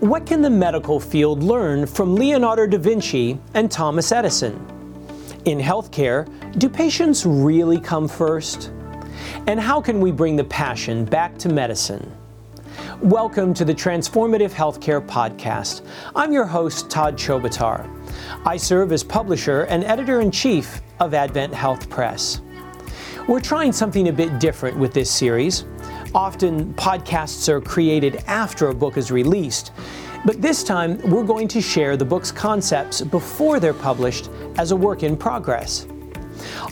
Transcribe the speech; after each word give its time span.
What 0.00 0.26
can 0.26 0.42
the 0.42 0.50
medical 0.50 1.00
field 1.00 1.42
learn 1.42 1.86
from 1.86 2.16
Leonardo 2.16 2.66
da 2.66 2.76
Vinci 2.76 3.38
and 3.54 3.70
Thomas 3.70 4.12
Edison? 4.12 4.54
In 5.46 5.58
healthcare, 5.58 6.28
do 6.58 6.68
patients 6.68 7.24
really 7.24 7.80
come 7.80 8.06
first? 8.06 8.72
And 9.46 9.58
how 9.58 9.80
can 9.80 9.98
we 9.98 10.10
bring 10.10 10.36
the 10.36 10.44
passion 10.44 11.06
back 11.06 11.38
to 11.38 11.48
medicine? 11.48 12.14
Welcome 13.00 13.54
to 13.54 13.64
the 13.64 13.72
Transformative 13.72 14.50
Healthcare 14.50 15.00
Podcast. 15.00 15.80
I'm 16.14 16.30
your 16.30 16.44
host, 16.44 16.90
Todd 16.90 17.16
Chobotar. 17.16 17.88
I 18.44 18.58
serve 18.58 18.92
as 18.92 19.02
publisher 19.02 19.62
and 19.62 19.82
editor 19.82 20.20
in 20.20 20.30
chief 20.30 20.82
of 21.00 21.14
Advent 21.14 21.54
Health 21.54 21.88
Press. 21.88 22.42
We're 23.26 23.40
trying 23.40 23.72
something 23.72 24.08
a 24.08 24.12
bit 24.12 24.38
different 24.40 24.76
with 24.76 24.92
this 24.92 25.10
series. 25.10 25.64
Often, 26.14 26.74
podcasts 26.74 27.48
are 27.48 27.60
created 27.60 28.16
after 28.26 28.68
a 28.68 28.74
book 28.74 28.96
is 28.96 29.10
released, 29.10 29.72
but 30.24 30.40
this 30.40 30.64
time 30.64 30.98
we're 31.10 31.24
going 31.24 31.48
to 31.48 31.60
share 31.60 31.96
the 31.96 32.04
book's 32.04 32.32
concepts 32.32 33.00
before 33.00 33.60
they're 33.60 33.74
published 33.74 34.30
as 34.56 34.70
a 34.70 34.76
work 34.76 35.02
in 35.02 35.16
progress. 35.16 35.86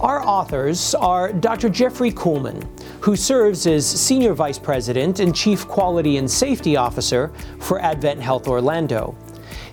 Our 0.01 0.23
authors 0.23 0.95
are 0.95 1.33
Dr. 1.33 1.69
Jeffrey 1.69 2.11
Kuhlman, 2.11 2.67
who 3.01 3.17
serves 3.17 3.67
as 3.67 3.87
Senior 3.87 4.35
Vice 4.35 4.59
President 4.59 5.21
and 5.21 5.35
Chief 5.35 5.67
Quality 5.67 6.17
and 6.17 6.31
Safety 6.31 6.77
Officer 6.77 7.33
for 7.61 7.81
Advent 7.81 8.21
Health 8.21 8.49
Orlando. 8.49 9.17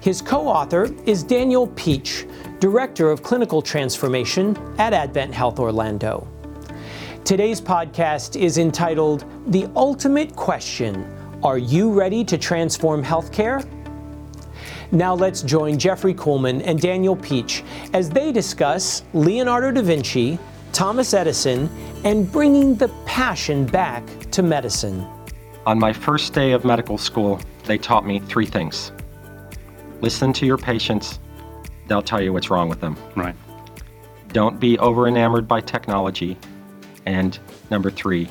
His 0.02 0.21
co 0.21 0.47
author 0.47 0.89
is 1.05 1.23
Daniel 1.23 1.67
Peach, 1.67 2.25
Director 2.59 3.09
of 3.09 3.23
Clinical 3.23 3.61
Transformation 3.61 4.57
at 4.77 4.93
Advent 4.93 5.33
Health 5.33 5.59
Orlando. 5.59 6.30
Today's 7.23 7.61
podcast 7.61 8.35
is 8.35 8.57
entitled 8.57 9.25
The 9.53 9.70
Ultimate 9.75 10.35
Question 10.35 11.05
Are 11.44 11.59
You 11.59 11.91
Ready 11.91 12.25
to 12.25 12.38
Transform 12.38 13.03
Healthcare? 13.03 13.63
Now 14.91 15.13
let's 15.13 15.44
join 15.44 15.77
Jeffrey 15.77 16.16
Kuhlman 16.16 16.63
and 16.66 16.81
Daniel 16.81 17.16
Peach 17.16 17.64
as 17.94 18.09
they 18.09 18.31
discuss 18.31 19.03
Leonardo 19.14 19.72
da 19.72 19.81
Vinci, 19.81 20.39
Thomas 20.73 21.14
Edison, 21.14 21.69
and 22.03 22.30
bringing 22.30 22.75
the 22.75 22.89
passion 23.05 23.67
back 23.67 24.03
to 24.31 24.42
medicine. 24.42 25.08
On 25.67 25.77
my 25.77 25.94
first 25.94 26.33
day 26.33 26.53
of 26.53 26.66
medical 26.66 26.97
school, 26.97 27.39
they 27.66 27.77
taught 27.77 28.05
me 28.05 28.19
three 28.19 28.47
things 28.47 28.92
listen 30.02 30.33
to 30.33 30.47
your 30.47 30.58
patients, 30.58 31.19
they'll 31.88 32.02
tell 32.02 32.19
you 32.19 32.33
what's 32.33 32.49
wrong 32.49 32.67
with 32.67 32.81
them. 32.81 32.97
Right. 33.16 33.36
Don't 34.30 34.59
be 34.59 34.80
over 34.80 35.08
enamored 35.08 35.47
by 35.47 35.61
technology. 35.61 36.38
And 37.05 37.38
number 37.69 37.89
three, 37.91 38.30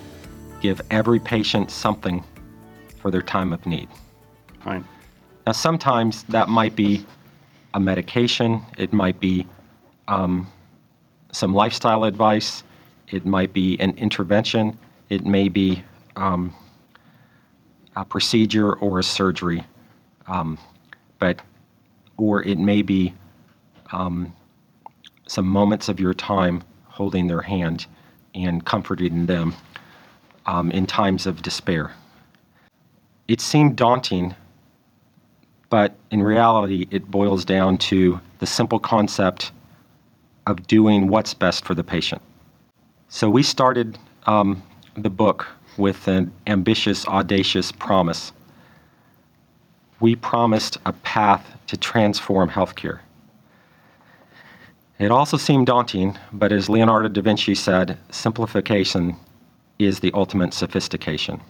give 0.61 0.81
every 0.91 1.19
patient 1.19 1.71
something 1.71 2.25
for 2.99 3.11
their 3.11 3.23
time 3.23 3.53
of 3.53 3.65
need. 3.67 3.89
Right. 4.65 4.85
Now, 5.47 5.53
sometimes 5.53 6.25
that 6.25 6.49
might 6.49 6.77
be 6.77 7.05
a 7.75 7.81
medication, 7.81 8.63
it 8.77 8.93
might 8.93 9.19
be 9.21 9.47
um, 10.09 10.47
some 11.33 11.55
lifestyle 11.55 12.05
advice, 12.05 12.63
it 13.09 13.25
might 13.25 13.53
be 13.53 13.79
an 13.81 13.97
intervention, 13.97 14.79
it 15.09 15.25
may 15.25 15.49
be 15.49 15.83
um, 16.17 16.55
a 17.97 18.05
procedure 18.05 18.75
or 18.75 18.99
a 18.99 19.03
surgery, 19.03 19.65
um, 20.27 20.59
but 21.19 21.41
or 22.17 22.43
it 22.43 22.59
may 22.59 22.83
be 22.83 23.15
um, 23.93 24.33
some 25.27 25.47
moments 25.47 25.89
of 25.89 25.99
your 25.99 26.15
time 26.15 26.63
holding 26.85 27.27
their 27.27 27.41
hand 27.41 27.87
and 28.35 28.65
comforting 28.65 29.27
them 29.27 29.55
um, 30.47 30.71
in 30.71 30.87
times 30.87 31.27
of 31.27 31.43
despair. 31.43 31.93
It 33.29 33.41
seemed 33.41 33.77
daunting, 33.77 34.35
but 35.69 35.95
in 36.11 36.23
reality, 36.23 36.87
it 36.91 37.11
boils 37.11 37.45
down 37.45 37.79
to 37.79 38.21
the 38.39 38.47
simple 38.47 38.79
concept 38.79 39.53
of 40.47 40.67
doing 40.67 41.09
what's 41.09 41.35
best 41.35 41.65
for 41.65 41.75
the 41.75 41.85
patient. 41.85 42.23
So 43.09 43.31
we 43.31 43.43
started 43.43 43.99
um, 44.27 44.63
the 44.97 45.11
book 45.11 45.47
with 45.77 46.09
an 46.09 46.33
ambitious, 46.47 47.07
audacious 47.07 47.71
promise. 47.73 48.33
We 50.01 50.17
promised 50.17 50.79
a 50.87 50.93
path 50.93 51.59
to 51.69 51.77
transform 51.77 52.51
healthcare. 52.51 53.01
It 55.01 55.11
also 55.11 55.39
seemed 55.39 55.67
daunting, 55.67 56.19
but 56.31 56.53
as 56.53 56.69
Leonardo 56.69 57.09
da 57.09 57.23
Vinci 57.23 57.55
said, 57.55 57.97
simplification 58.11 59.17
is 59.79 60.01
the 60.01 60.13
ultimate 60.13 60.53
sophistication. 60.53 61.41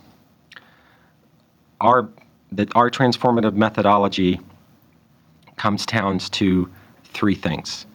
Our, 1.80 2.08
the, 2.52 2.70
our 2.76 2.92
transformative 2.92 3.54
methodology 3.54 4.40
comes 5.56 5.84
down 5.84 6.20
to 6.20 6.70
three 7.02 7.34
things. 7.34 7.86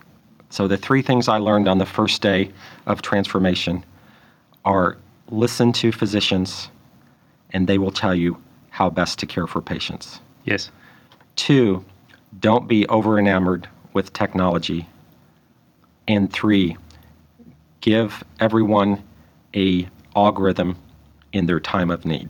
So, 0.50 0.68
the 0.68 0.76
three 0.76 1.02
things 1.02 1.30
I 1.30 1.38
learned 1.38 1.70
on 1.70 1.78
the 1.78 1.86
first 1.86 2.22
day 2.22 2.52
of 2.86 3.02
transformation 3.02 3.86
are 4.66 4.98
listen 5.30 5.72
to 5.74 5.94
physicians, 5.94 6.70
and 7.52 7.66
they 7.66 7.78
will 7.78 7.92
tell 7.92 8.14
you 8.14 8.42
how 8.72 8.90
best 8.90 9.20
to 9.20 9.26
care 9.26 9.48
for 9.48 9.62
patients. 9.62 10.20
Yes. 10.44 10.70
Two, 11.38 11.86
don't 12.42 12.68
be 12.68 12.86
over 12.88 13.18
enamored 13.18 13.70
with 13.94 14.12
technology 14.12 14.86
and 16.08 16.32
three, 16.32 16.78
give 17.82 18.24
everyone 18.40 19.04
a 19.56 19.88
algorithm 20.16 20.78
in 21.34 21.46
their 21.46 21.60
time 21.60 21.92
of 21.92 22.06
need. 22.06 22.30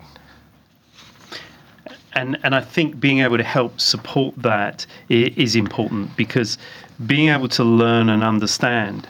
And 2.14 2.38
and 2.44 2.56
I 2.56 2.62
think 2.62 3.00
being 3.00 3.20
able 3.20 3.38
to 3.38 3.44
help 3.44 3.80
support 3.80 4.34
that 4.38 4.86
is 5.10 5.56
important 5.56 6.16
because 6.16 6.58
being 7.06 7.30
able 7.30 7.50
to 7.50 7.64
learn 7.64 8.10
and 8.10 8.24
understand, 8.24 9.08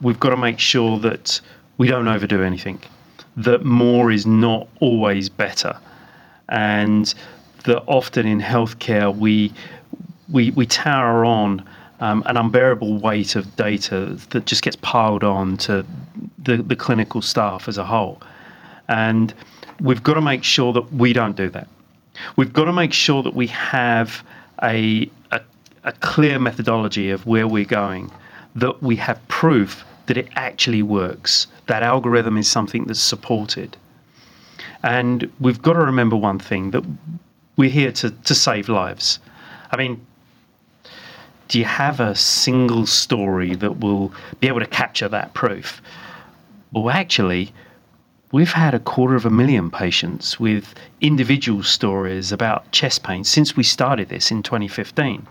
we've 0.00 0.18
got 0.18 0.30
to 0.30 0.36
make 0.36 0.58
sure 0.58 0.98
that 1.00 1.40
we 1.76 1.86
don't 1.86 2.08
overdo 2.08 2.42
anything, 2.42 2.80
that 3.36 3.64
more 3.64 4.10
is 4.10 4.26
not 4.26 4.68
always 4.80 5.28
better, 5.28 5.78
and 6.48 7.14
that 7.64 7.82
often 7.86 8.26
in 8.26 8.40
healthcare 8.40 9.14
we 9.14 9.52
we, 10.30 10.50
we 10.52 10.64
tower 10.64 11.24
on 11.24 11.66
um, 12.00 12.22
an 12.26 12.36
unbearable 12.36 12.98
weight 12.98 13.36
of 13.36 13.56
data 13.56 14.18
that 14.30 14.46
just 14.46 14.62
gets 14.62 14.76
piled 14.76 15.22
on 15.22 15.56
to 15.58 15.84
the, 16.38 16.56
the 16.58 16.76
clinical 16.76 17.22
staff 17.22 17.68
as 17.68 17.78
a 17.78 17.84
whole. 17.84 18.20
And 18.88 19.32
we've 19.80 20.02
got 20.02 20.14
to 20.14 20.20
make 20.20 20.42
sure 20.42 20.72
that 20.72 20.92
we 20.92 21.12
don't 21.12 21.36
do 21.36 21.48
that. 21.50 21.68
We've 22.36 22.52
got 22.52 22.64
to 22.64 22.72
make 22.72 22.92
sure 22.92 23.22
that 23.22 23.34
we 23.34 23.46
have 23.48 24.24
a, 24.62 25.10
a, 25.30 25.40
a 25.84 25.92
clear 25.92 26.38
methodology 26.38 27.10
of 27.10 27.26
where 27.26 27.46
we're 27.46 27.64
going, 27.64 28.10
that 28.56 28.82
we 28.82 28.96
have 28.96 29.26
proof 29.28 29.84
that 30.06 30.16
it 30.16 30.28
actually 30.34 30.82
works, 30.82 31.46
that 31.66 31.82
algorithm 31.82 32.36
is 32.36 32.48
something 32.50 32.84
that's 32.84 33.00
supported. 33.00 33.76
And 34.82 35.30
we've 35.38 35.62
got 35.62 35.74
to 35.74 35.80
remember 35.80 36.16
one 36.16 36.38
thing 36.38 36.72
that 36.72 36.84
we're 37.56 37.70
here 37.70 37.92
to, 37.92 38.10
to 38.10 38.34
save 38.34 38.68
lives. 38.68 39.20
I 39.70 39.76
mean, 39.76 40.04
do 41.50 41.58
you 41.58 41.64
have 41.64 41.98
a 41.98 42.14
single 42.14 42.86
story 42.86 43.56
that 43.56 43.80
will 43.80 44.12
be 44.38 44.46
able 44.46 44.60
to 44.60 44.66
capture 44.66 45.08
that 45.08 45.34
proof? 45.34 45.82
Well, 46.72 46.90
actually, 46.90 47.52
we've 48.30 48.52
had 48.52 48.72
a 48.72 48.78
quarter 48.78 49.16
of 49.16 49.26
a 49.26 49.30
million 49.30 49.68
patients 49.68 50.38
with 50.38 50.74
individual 51.00 51.64
stories 51.64 52.30
about 52.30 52.70
chest 52.70 53.02
pain 53.02 53.24
since 53.24 53.56
we 53.56 53.64
started 53.64 54.08
this 54.10 54.30
in 54.30 54.44
2015. 54.44 55.26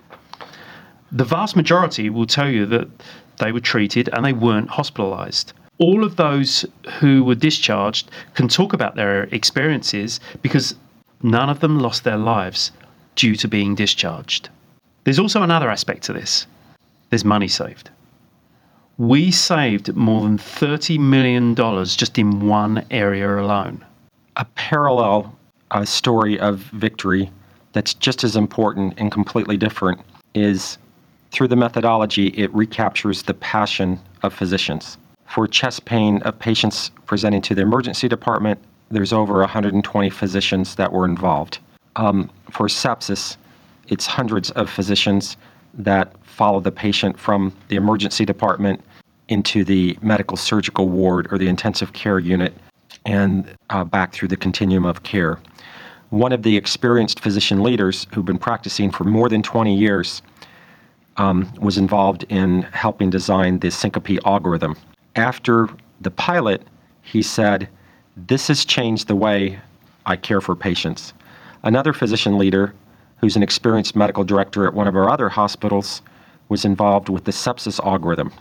The 1.09 1.23
vast 1.23 1.55
majority 1.55 2.09
will 2.09 2.27
tell 2.27 2.49
you 2.49 2.65
that 2.65 2.89
they 3.37 3.53
were 3.53 3.61
treated 3.61 4.09
and 4.11 4.25
they 4.25 4.33
weren't 4.33 4.71
hospitalized. 4.71 5.53
All 5.77 6.03
of 6.03 6.17
those 6.17 6.65
who 6.99 7.23
were 7.23 7.35
discharged 7.35 8.11
can 8.33 8.49
talk 8.49 8.73
about 8.73 8.95
their 8.95 9.23
experiences 9.31 10.19
because 10.41 10.75
none 11.23 11.49
of 11.49 11.61
them 11.61 11.79
lost 11.79 12.03
their 12.03 12.17
lives 12.17 12.73
due 13.15 13.37
to 13.37 13.47
being 13.47 13.73
discharged. 13.73 14.49
There's 15.03 15.19
also 15.19 15.41
another 15.41 15.69
aspect 15.69 16.03
to 16.03 16.13
this 16.13 16.47
there's 17.09 17.25
money 17.25 17.47
saved. 17.47 17.89
We 18.97 19.31
saved 19.31 19.95
more 19.95 20.21
than 20.21 20.37
$30 20.37 20.99
million 20.99 21.55
just 21.55 22.19
in 22.19 22.47
one 22.47 22.85
area 22.91 23.39
alone. 23.39 23.83
A 24.35 24.45
parallel 24.55 25.35
uh, 25.71 25.85
story 25.85 26.39
of 26.39 26.59
victory 26.73 27.31
that's 27.73 27.93
just 27.93 28.23
as 28.23 28.35
important 28.35 28.93
and 28.97 29.11
completely 29.11 29.57
different 29.57 30.01
is 30.33 30.77
through 31.31 31.47
the 31.47 31.55
methodology, 31.55 32.27
it 32.29 32.53
recaptures 32.53 33.23
the 33.23 33.33
passion 33.35 33.99
of 34.23 34.33
physicians. 34.33 34.97
For 35.27 35.47
chest 35.47 35.85
pain 35.85 36.21
of 36.23 36.37
patients 36.39 36.91
presenting 37.05 37.41
to 37.43 37.55
the 37.55 37.61
emergency 37.61 38.07
department, 38.07 38.59
there's 38.89 39.13
over 39.13 39.39
120 39.39 40.09
physicians 40.09 40.75
that 40.75 40.91
were 40.91 41.05
involved. 41.05 41.59
Um, 41.95 42.31
for 42.51 42.67
sepsis, 42.67 43.37
it's 43.89 44.05
hundreds 44.05 44.51
of 44.51 44.69
physicians 44.69 45.37
that 45.73 46.13
follow 46.25 46.59
the 46.59 46.71
patient 46.71 47.19
from 47.19 47.53
the 47.67 47.75
emergency 47.75 48.25
department 48.25 48.81
into 49.27 49.63
the 49.63 49.97
medical 50.01 50.37
surgical 50.37 50.87
ward 50.89 51.27
or 51.31 51.37
the 51.37 51.47
intensive 51.47 51.93
care 51.93 52.19
unit 52.19 52.53
and 53.05 53.55
uh, 53.69 53.83
back 53.83 54.13
through 54.13 54.27
the 54.27 54.37
continuum 54.37 54.85
of 54.85 55.03
care. 55.03 55.39
one 56.09 56.31
of 56.31 56.41
the 56.41 56.57
experienced 56.57 57.19
physician 57.19 57.61
leaders 57.61 58.07
who've 58.13 58.25
been 58.25 58.39
practicing 58.39 58.89
for 58.89 59.03
more 59.03 59.29
than 59.29 59.43
20 59.43 59.75
years 59.75 60.23
um, 61.17 61.51
was 61.59 61.77
involved 61.77 62.25
in 62.29 62.63
helping 62.63 63.11
design 63.11 63.59
the 63.59 63.69
syncope 63.69 64.17
algorithm. 64.25 64.75
After 65.15 65.69
the 66.01 66.09
pilot, 66.09 66.63
he 67.03 67.21
said, 67.21 67.69
This 68.15 68.47
has 68.47 68.65
changed 68.65 69.07
the 69.07 69.15
way 69.15 69.59
I 70.05 70.15
care 70.15 70.41
for 70.41 70.55
patients. 70.55 71.13
Another 71.61 71.93
physician 71.93 72.37
leader, 72.37 72.73
who's 73.21 73.35
an 73.35 73.43
experienced 73.43 73.95
medical 73.95 74.23
director 74.23 74.67
at 74.67 74.73
one 74.73 74.87
of 74.87 74.95
our 74.95 75.09
other 75.09 75.29
hospitals, 75.29 76.01
was 76.47 76.65
involved 76.65 77.09
with 77.09 77.25
the 77.25 77.31
sepsis 77.31 77.79
algorithm. 77.85 78.31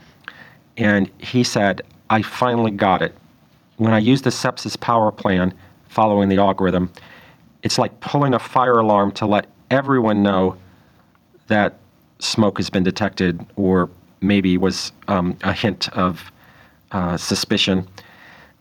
And 0.77 1.11
he 1.19 1.45
said, 1.45 1.83
I 2.11 2.23
finally 2.23 2.71
got 2.71 3.03
it. 3.03 3.15
When 3.77 3.93
I 3.93 3.99
use 3.99 4.23
the 4.23 4.31
sepsis 4.31 4.79
power 4.79 5.13
plan 5.13 5.53
following 5.89 6.29
the 6.29 6.39
algorithm, 6.39 6.91
it's 7.63 7.79
like 7.79 7.99
pulling 8.01 8.35
a 8.35 8.39
fire 8.39 8.79
alarm 8.79 9.13
to 9.13 9.27
let 9.27 9.47
everyone 9.71 10.23
know 10.23 10.57
that 11.49 11.75
smoke 12.19 12.59
has 12.59 12.71
been 12.71 12.83
detected 12.83 13.45
or 13.57 13.91
maybe 14.21 14.57
was 14.57 14.93
um, 15.09 15.37
a 15.43 15.53
hint 15.53 15.89
of 15.91 16.33
uh, 16.93 17.17
suspicion, 17.17 17.87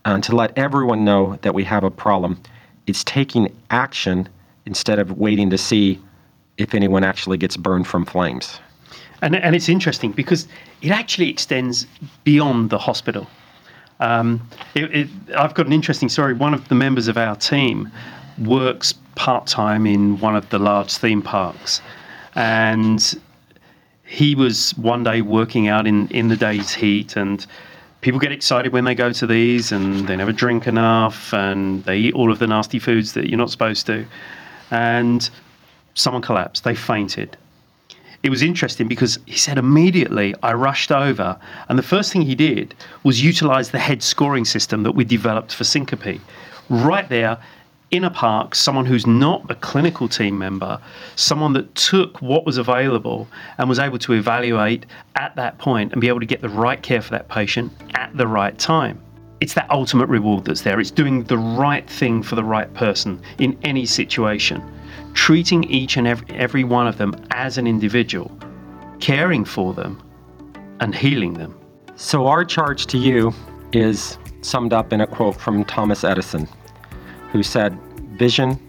and 0.06 0.24
to 0.24 0.36
let 0.36 0.58
everyone 0.58 1.04
know 1.04 1.38
that 1.42 1.54
we 1.54 1.64
have 1.64 1.84
a 1.84 1.92
problem. 1.92 2.40
It's 2.86 3.04
taking 3.04 3.54
action 3.70 4.30
instead 4.66 5.00
of 5.00 5.18
waiting 5.18 5.50
to 5.50 5.58
see 5.58 6.00
if 6.58 6.74
anyone 6.74 7.04
actually 7.04 7.38
gets 7.38 7.58
burned 7.58 7.88
from 7.88 8.06
flames. 8.06 8.60
And, 9.22 9.36
and 9.36 9.56
it's 9.56 9.70
interesting 9.70 10.12
because 10.12 10.48
it 10.82 10.92
actually 10.92 11.30
extends 11.30 11.88
beyond 12.24 12.70
the 12.70 12.78
hospital. 12.78 13.28
Um, 14.00 14.48
it, 14.76 14.96
it, 14.96 15.08
I've 15.36 15.54
got 15.56 15.66
an 15.66 15.74
interesting 15.74 16.10
story. 16.10 16.34
One 16.34 16.54
of 16.54 16.68
the 16.70 16.76
members 16.76 17.08
of 17.08 17.18
our 17.18 17.36
team 17.36 17.92
works 18.38 18.94
part 19.16 19.48
time 19.48 19.88
in 19.88 20.20
one 20.20 20.36
of 20.36 20.48
the 20.50 20.60
large 20.60 20.98
theme 20.98 21.24
parks, 21.24 21.82
and 22.36 23.20
he 24.04 24.36
was 24.36 24.72
one 24.78 25.04
day 25.04 25.22
working 25.22 25.68
out 25.68 25.88
in, 25.88 26.08
in 26.10 26.28
the 26.28 26.36
day's 26.36 26.74
heat, 26.74 27.16
and 27.16 27.48
people 28.02 28.20
get 28.20 28.32
excited 28.32 28.72
when 28.72 28.84
they 28.84 28.94
go 28.94 29.12
to 29.12 29.26
these, 29.26 29.72
and 29.72 30.08
they 30.08 30.16
never 30.16 30.32
drink 30.32 30.68
enough, 30.68 31.34
and 31.34 31.84
they 31.86 31.98
eat 31.98 32.14
all 32.14 32.32
of 32.32 32.38
the 32.38 32.46
nasty 32.46 32.78
foods 32.78 33.14
that 33.14 33.28
you're 33.28 33.40
not 33.40 33.50
supposed 33.50 33.88
to, 33.88 34.06
and 34.70 35.32
someone 35.98 36.22
collapsed. 36.22 36.64
They 36.64 36.76
fainted 36.76 37.38
it 38.24 38.30
was 38.30 38.42
interesting 38.42 38.88
because 38.88 39.20
he 39.26 39.38
said 39.38 39.58
immediately 39.58 40.34
I 40.44 40.54
rushed 40.54 40.92
over, 40.92 41.40
and 41.70 41.78
the 41.78 41.84
first 41.84 42.12
thing 42.12 42.24
he 42.24 42.36
did 42.36 42.74
was 43.04 43.24
utilize 43.24 43.72
the 43.72 43.80
head 43.80 44.02
scoring 44.04 44.46
system 44.46 44.84
that 44.84 44.94
we 44.94 45.06
developed 45.06 45.54
for 45.54 45.64
syncope. 45.64 46.20
Right 46.70 47.08
there 47.08 47.38
in 47.92 48.04
a 48.04 48.10
park, 48.10 48.54
someone 48.54 48.86
who's 48.86 49.08
not 49.08 49.50
a 49.50 49.56
clinical 49.56 50.10
team 50.10 50.38
member, 50.38 50.80
someone 51.16 51.54
that 51.54 51.74
took 51.76 52.22
what 52.22 52.46
was 52.46 52.58
available 52.58 53.28
and 53.58 53.70
was 53.70 53.80
able 53.80 54.00
to 54.00 54.14
evaluate 54.14 54.86
at 55.16 55.36
that 55.38 55.58
point 55.58 55.94
and 55.94 56.02
be 56.02 56.10
able 56.10 56.20
to 56.20 56.26
get 56.26 56.42
the 56.42 56.50
right 56.50 56.82
care 56.82 57.02
for 57.02 57.12
that 57.12 57.30
patient 57.30 57.72
at 57.94 58.16
the 58.18 58.28
right 58.28 58.58
time. 58.58 59.02
It's 59.40 59.54
that 59.54 59.70
ultimate 59.70 60.10
reward 60.10 60.46
that's 60.46 60.62
there. 60.62 60.80
It's 60.80 60.92
doing 60.92 61.24
the 61.26 61.38
right 61.38 61.88
thing 61.88 62.24
for 62.24 62.36
the 62.36 62.44
right 62.44 62.74
person 62.74 63.22
in 63.38 63.58
any 63.64 63.86
situation 63.86 64.64
treating 65.18 65.64
each 65.66 65.98
and 65.98 66.08
every, 66.08 66.28
every 66.36 66.64
one 66.64 66.88
of 66.88 66.98
them 67.00 67.14
as 67.32 67.58
an 67.58 67.66
individual, 67.66 68.32
caring 69.00 69.44
for 69.44 69.74
them, 69.74 70.02
and 70.80 70.94
healing 70.94 71.34
them. 71.34 71.58
So, 71.96 72.28
our 72.28 72.46
charge 72.46 72.86
to 72.88 73.00
you 73.00 73.34
is 73.74 74.20
summed 74.42 74.74
up 74.74 74.94
in 74.94 75.02
a 75.02 75.08
quote 75.08 75.36
from 75.36 75.66
Thomas 75.66 76.04
Edison, 76.04 76.48
who 77.32 77.42
said, 77.42 77.78
Vision 78.20 78.60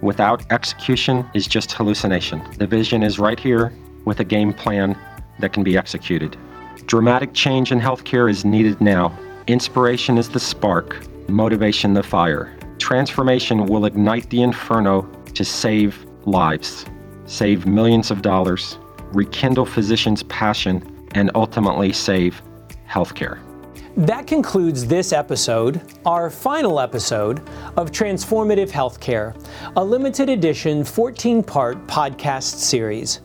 without 0.00 0.50
execution 0.50 1.28
is 1.34 1.46
just 1.46 1.72
hallucination. 1.72 2.42
The 2.56 2.66
vision 2.66 3.02
is 3.02 3.18
right 3.18 3.38
here 3.38 3.72
with 4.06 4.20
a 4.20 4.24
game 4.24 4.54
plan 4.54 4.98
that 5.38 5.52
can 5.52 5.62
be 5.62 5.76
executed. 5.76 6.36
Dramatic 6.86 7.34
change 7.34 7.72
in 7.72 7.78
healthcare 7.78 8.30
is 8.30 8.44
needed 8.44 8.80
now. 8.80 9.16
Inspiration 9.50 10.16
is 10.16 10.28
the 10.28 10.38
spark, 10.38 11.04
motivation 11.28 11.92
the 11.92 12.04
fire. 12.04 12.56
Transformation 12.78 13.66
will 13.66 13.84
ignite 13.84 14.30
the 14.30 14.42
inferno 14.42 15.02
to 15.34 15.44
save 15.44 16.06
lives, 16.24 16.86
save 17.24 17.66
millions 17.66 18.12
of 18.12 18.22
dollars, 18.22 18.78
rekindle 19.12 19.66
physicians' 19.66 20.22
passion, 20.22 21.04
and 21.16 21.32
ultimately 21.34 21.92
save 21.92 22.40
healthcare. 22.88 23.40
That 23.96 24.28
concludes 24.28 24.86
this 24.86 25.12
episode, 25.12 25.82
our 26.06 26.30
final 26.30 26.78
episode 26.78 27.42
of 27.76 27.92
Transformative 27.92 28.70
Healthcare, 28.70 29.34
a 29.76 29.84
limited 29.84 30.28
edition 30.28 30.84
14 30.84 31.42
part 31.42 31.86
podcast 31.86 32.56
series. 32.56 33.20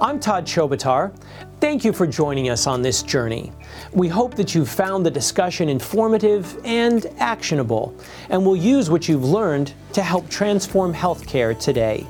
I'm 0.00 0.18
Todd 0.18 0.46
Chobotar. 0.46 1.14
Thank 1.60 1.84
you 1.84 1.92
for 1.92 2.06
joining 2.06 2.48
us 2.48 2.66
on 2.66 2.82
this 2.82 3.02
journey. 3.02 3.52
We 3.92 4.08
hope 4.08 4.34
that 4.34 4.54
you've 4.54 4.68
found 4.68 5.06
the 5.06 5.10
discussion 5.10 5.68
informative 5.68 6.58
and 6.64 7.06
actionable, 7.18 7.94
and 8.30 8.44
will 8.44 8.56
use 8.56 8.90
what 8.90 9.08
you've 9.08 9.24
learned 9.24 9.72
to 9.92 10.02
help 10.02 10.28
transform 10.28 10.92
healthcare 10.92 11.58
today. 11.58 12.06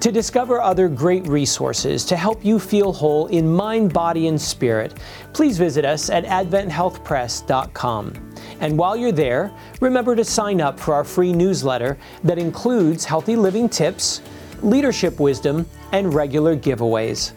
To 0.00 0.12
discover 0.12 0.60
other 0.60 0.88
great 0.88 1.26
resources 1.26 2.04
to 2.04 2.16
help 2.16 2.44
you 2.44 2.58
feel 2.58 2.92
whole 2.92 3.26
in 3.28 3.48
mind, 3.48 3.92
body, 3.92 4.28
and 4.28 4.40
spirit, 4.40 4.94
please 5.32 5.58
visit 5.58 5.84
us 5.84 6.10
at 6.10 6.24
adventhealthpress.com. 6.24 8.34
And 8.60 8.78
while 8.78 8.96
you're 8.96 9.12
there, 9.12 9.52
remember 9.80 10.16
to 10.16 10.24
sign 10.24 10.60
up 10.60 10.78
for 10.78 10.94
our 10.94 11.04
free 11.04 11.32
newsletter 11.32 11.98
that 12.24 12.38
includes 12.38 13.04
healthy 13.04 13.36
living 13.36 13.68
tips, 13.68 14.22
leadership 14.62 15.20
wisdom, 15.20 15.66
and 15.92 16.14
regular 16.14 16.56
giveaways. 16.56 17.32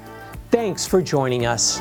Thanks 0.52 0.88
for 0.88 1.02
joining 1.02 1.46
us. 1.46 1.80